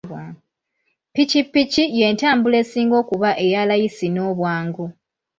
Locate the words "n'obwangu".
4.11-4.85